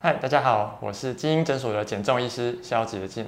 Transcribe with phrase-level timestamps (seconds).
[0.00, 3.26] 嗨，大家好，我是精英诊所的减重医师肖杰进。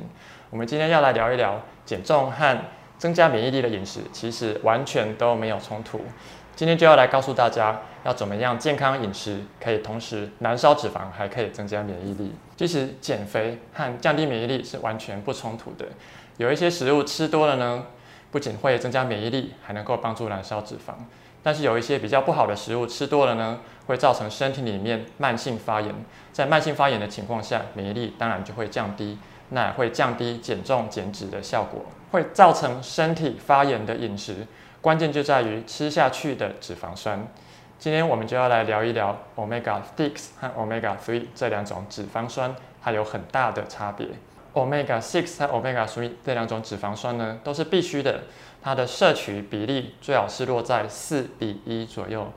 [0.50, 2.58] 我们今天要来聊一聊减重和
[2.96, 6.00] 增加免疫力的饮食，其实完全都没有冲突。
[6.54, 12.32] 今天就要来告诉大家，要怎么样健康饮食，可以同时燃烧脂肪，还可以增加免疫力。
[12.56, 15.84] 其实减肥和降低免疫力是完全不冲突的。
[16.36, 17.84] 有一些食物吃多了呢，
[18.30, 20.92] 不仅会增加免疫力，还能够帮助燃烧脂肪。
[21.42, 25.94] 但是有一些比较不好的食物吃多了呢，会造成身体里面慢性发炎。
[26.32, 29.18] 在慢性发炎的情况下，免疫力当然就会降低，
[29.50, 34.46] 那会降低减重减脂的效果，会造成身体发炎的饮食。
[34.80, 37.26] 关键就在于吃下去的脂肪酸。
[37.78, 44.06] 今天我们就要来聊一聊 omega six 和 omega three 这两种脂肪酸，它有很大的差别。
[44.54, 48.20] Omega six 和 omega three 这两种脂肪酸呢，都是必须的，
[48.60, 52.32] 它的摄取比例最好是落在四比一左右。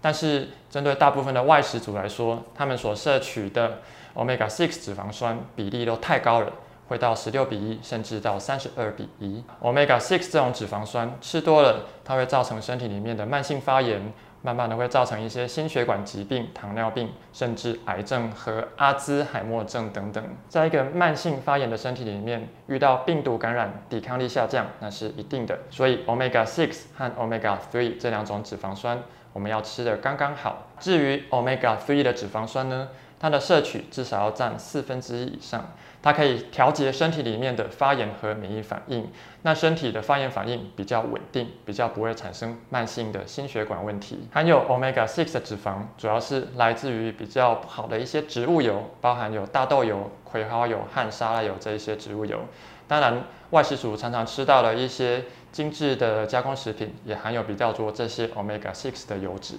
[0.00, 3.78] 但是针对大部分的外食族来说，他们所摄取的
[4.14, 6.52] omega six 脂肪酸比例都太高了，
[6.88, 9.42] 会到十六比一，甚至到三十二比一。
[9.62, 14.12] omega six 这种脂肪酸吃多了，它会造成身体里面的慢性发炎。
[14.46, 20.22] 慢慢的会造成一些心血管疾病、糖尿病，甚至癌症和阿兹海默症等等。
[20.48, 25.58] 在一个慢性发炎的身体里面，遇到病毒感染，抵抗力下降，那是一定的。
[25.68, 28.96] 所以，omega six 和 omega three 这两种脂肪酸，
[29.32, 30.68] 我们要吃的刚刚好。
[30.78, 32.86] 至于 omega three 的脂肪酸呢，
[33.18, 35.72] 它的摄取至少要占四分之一以上。
[36.02, 39.10] 它可以调节身体里面的发炎和免疫反应，
[39.42, 44.28] 那身体的发炎反应比较稳定，比较不会产生慢性的心血管问题。
[44.32, 52.38] 含有 omega six 的脂肪，主要是来自于比较不好的一些植物油，包含有大豆油、葵花油和沙拉油这一些植物油。
[52.86, 59.56] 当然，外食族常常吃到了一些精致的加工食品，也含有比较多这些 omega six 的油脂。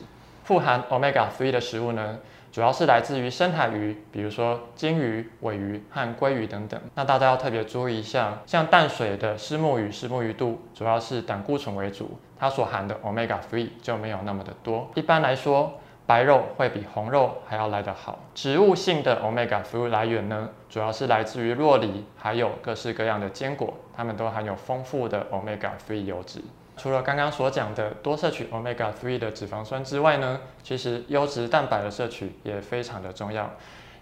[0.48, 2.18] 富含 omega three 的食物呢？
[2.54, 6.80] 主要是来自于深海鱼，比如说金鱼、尾鱼和鲑鱼等等。
[6.96, 14.90] 那大家要特别注意一下，像淡水的虱目鱼、虱目鱼肚，主要是胆固醇为主，它所含的 omega three 就没有那么的多。
[14.96, 18.18] 一般来说，白肉会比红肉还要来得好。
[18.34, 26.42] 植物性的 omega three 来源呢，主要是来自于洛梨，还有各式各样的坚果，它们都含有丰富的 omega three 油脂。
[26.78, 33.50] 除了刚刚所讲的多摄取 omega three 的脂肪酸之外呢，其实优质蛋白的摄取也非常的重要。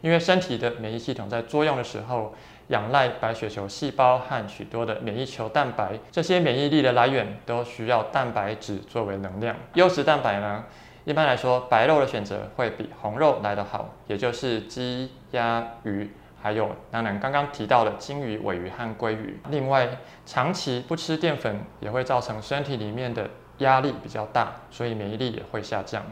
[0.01, 2.35] 因为身体的免疫系统在作用的时候，
[2.67, 9.55] 仰赖白血球细胞和许多的免疫球蛋白，这些免疫力的来源都需要蛋白质作为能量。
[9.73, 10.65] 优质蛋白呢，
[11.05, 16.11] 一般来说白肉的选择会比红肉来得好，也就是鸡、鸭、鱼。
[16.45, 19.39] 还有，当然刚刚提到的金鱼、尾鱼和鲑鱼。
[19.49, 19.89] 另外，
[20.27, 26.03] 长期不吃淀粉也会造成身体里面的压力比较大，所以免疫力也会下降。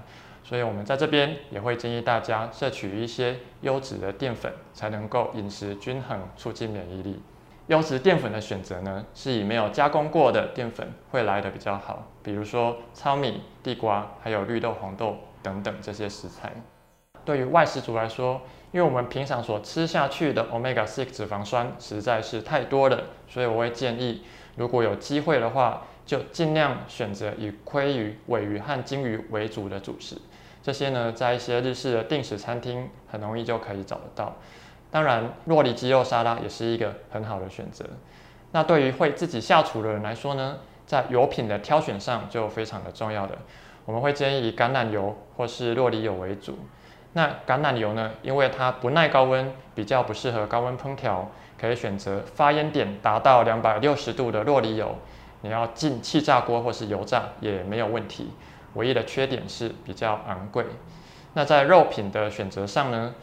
[0.44, 7.22] 所以我们在这边也会建议大家摄取一些优质的淀粉，才能够饮食均衡，促进免疫力。
[7.68, 16.52] 优质淀粉的选择呢，是以没有加工过的淀粉会来的比较好，比如说糙米、地瓜，还有绿豆、红豆等等这些食材。
[17.24, 18.42] 对于外食族来说，
[18.73, 24.23] 因为我们平常所吃下去的 omega six 脂肪酸实在是太多了，所以我会建议，
[24.56, 30.17] 如果有机会的话，就尽量选择以鲑鱼、尾鱼和金鱼为主的主食。
[30.63, 34.35] 这些呢，在一些日式的定时餐厅很容易就可以找得到。
[34.90, 37.85] 当然，洛里鸡肉沙拉也是一个很好的选择。
[38.53, 40.57] 那对于会自己下厨的人来说呢，
[40.88, 43.38] 在油品的挑选上就非常的重要的，
[43.85, 46.57] 我们会建议以橄榄油或是洛里油为主。
[47.13, 48.12] 那橄榄油呢？
[48.22, 51.29] 因为它不耐高温，比较不适合高温烹调，
[51.59, 54.96] 可以选择发烟点达到两百六十度的洛梨油。
[55.41, 58.31] 你要进气炸锅或是油炸也没有问题，
[58.73, 60.66] 唯一的缺点是比较昂贵。
[61.34, 63.13] 那在肉品的选择上呢？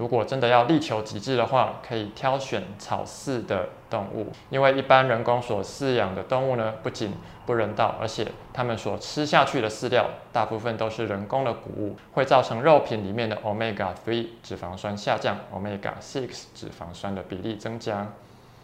[0.00, 7.12] 如果真的要力求极致的话，可以挑选草饲的动物，因为一般人工所饲养的动物呢，不仅
[7.44, 18.06] 不人道，而且它们所吃下去的饲料大部分都是人工的谷物，会造成肉品里面的 omega three 脂肪酸下降，omega six 脂肪酸的比例增加。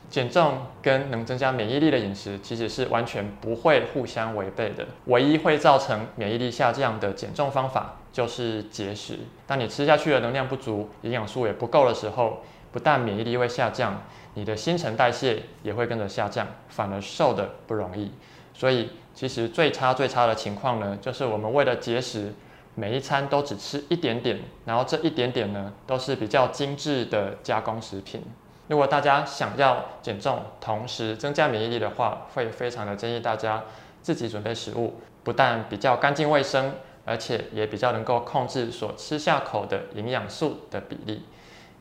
[0.09, 9.19] 减重跟能增加免疫力的饮食其实是完全不会互相违背的，唯一会造成免疫力下降的减重方法就是节食。
[9.47, 12.39] 当你吃下去的能量不足，营养素也不够的时候，
[12.73, 14.01] 不但免疫力会下降，
[14.35, 18.13] 你的新陈代谢也会跟着下降，反而瘦的不容易。
[18.55, 22.33] 所以其实最差最差的情况呢，就是我们为了节食，
[22.75, 28.23] 每一餐都只吃一点点，然后这一点点呢，都是比较精致的加工食品。
[28.69, 33.63] 如果大家想要减重，同时增加免疫力的话，会非常的建议大家
[34.03, 36.73] 自己准备食物，不但比较干净卫生，
[37.05, 41.25] 而且也比较能够控制所吃下口的营养素的比例。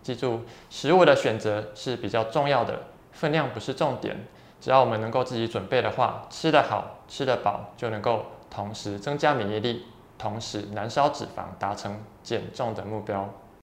[0.03, 4.15] 记住，食物的选择是比较重要的，分量不是重点。
[4.61, 9.85] 只要我们能够自己准备的话，吃得好、吃得饱，就能够同时增加免疫力，
[10.19, 13.27] 同时燃烧脂肪，达成减重的目标。